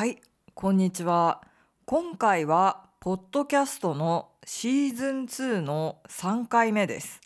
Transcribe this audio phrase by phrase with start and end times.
[0.00, 0.16] はい、
[0.54, 1.42] こんにちは。
[1.84, 7.20] 今回はポッドキャストのシーズン2の3回目です。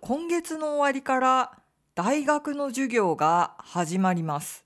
[0.00, 1.58] 今月の終わりから
[1.96, 4.64] 大学の授業が始まります。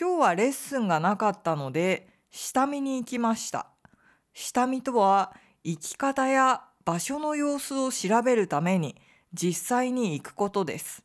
[0.00, 3.66] 今日はレッスンがなかったので下見に行きました。
[4.32, 8.96] 下見とは生き方や場所の様子を調べるために
[9.34, 11.04] 実際に行くことです。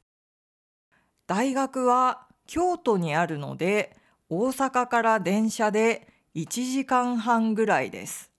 [1.27, 4.01] 大学は京都にあるので
[4.35, 8.31] 大阪から電車で1時間半ぐらいです。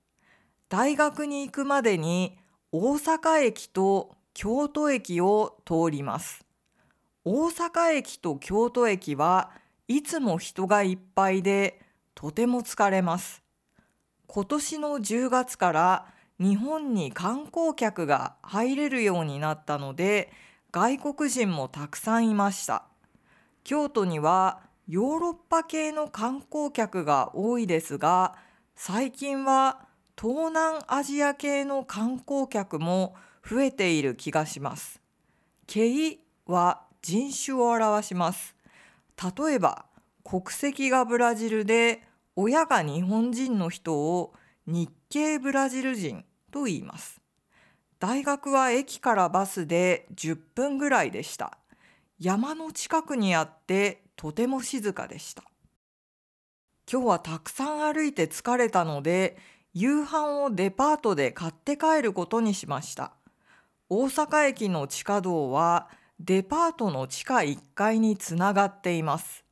[0.69, 2.37] 大学に行くまでに
[2.73, 6.45] 大阪駅と京都駅を通ります。
[7.25, 9.53] 大阪駅と京都駅は
[9.87, 11.81] いつも人がいっぱいで
[12.17, 13.45] とても疲れます。
[14.27, 16.07] 今年の10月から
[16.41, 20.33] 日本に観光客が入れるようになったので
[20.73, 22.83] 外国人もたくさんいました。
[23.63, 28.35] 京都にはヨーロッパ系の観光客が多いですが
[28.75, 29.87] 最近は
[30.21, 33.15] 東南アジア系の観光客も
[33.49, 35.01] 増えている気がします。
[35.67, 38.55] 系は人種を表します。
[39.17, 39.87] 例えば
[40.23, 42.03] 国籍がブラジルで
[42.37, 44.35] 親が日本人の人を
[44.67, 47.21] 日系ブラジル人と言います。
[47.99, 51.59] 大学は駅からバスで10分ぐらいでした。
[52.19, 55.45] 山の近くにあってとても静かでした。
[56.91, 59.37] 今日はたくさん歩いて疲れたので
[59.73, 63.13] 夕飯をデパートで買って帰ることにしました。
[63.89, 65.89] 大阪駅の地下道は
[66.21, 69.45] デパートの地下1階につながっています。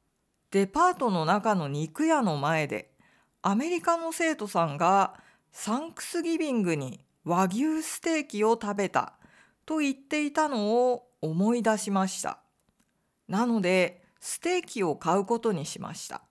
[0.51, 2.93] デパートの中の肉屋の前で
[3.41, 5.15] アメリカの生徒さんが
[5.51, 9.15] サンクスギビングに和牛ステーキを食べた
[9.67, 12.39] と言っていたのを思い出しました。
[13.29, 16.23] なのでステーキを買うことにしました。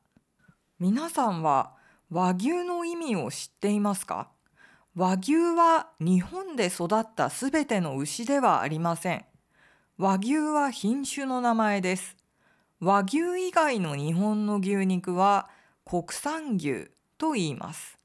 [0.80, 1.74] 皆さんは
[2.10, 4.30] 和牛の意味を知っていますか？
[4.96, 9.26] 和牛は日本で育ったすべての牛ではありません。
[9.98, 12.16] 和牛は品種の名前です。
[12.80, 15.50] 和牛以外の日本の牛肉は
[15.84, 18.00] 国産牛と言います。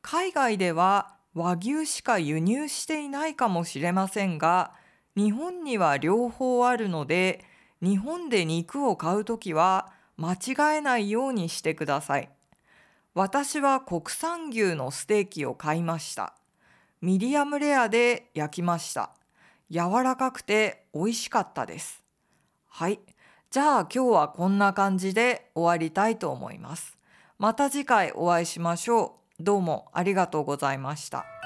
[0.00, 4.72] 海外では和牛しか輸入していないかもしれませんが、
[5.16, 7.44] 日本には両方あるので、
[7.82, 12.30] 日本で肉を買うときは間違えないようにしてください。
[13.14, 16.34] 私は国産牛のステーキを買いました。
[17.00, 19.10] ミディアムレアで焼きました。
[19.70, 22.02] 柔らかくて美味しかったです。
[22.66, 23.00] はい。
[23.50, 26.98] じゃあ今日はこんな感じで終わりたいと思います。
[27.38, 29.42] また次回お会いしましょう。
[29.42, 31.37] どうもありがとうございました。